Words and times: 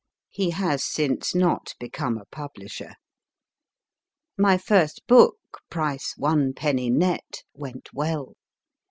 He 0.31 0.49
has 0.49 0.83
since 0.83 1.35
not 1.35 1.75
become 1.79 2.17
a 2.17 2.25
publisher. 2.31 2.95
My 4.35 4.57
first 4.57 5.03
book 5.05 5.37
(price 5.69 6.15
one 6.17 6.53
penny 6.55 6.89
nett) 6.89 7.43
went 7.53 7.89
well. 7.93 8.33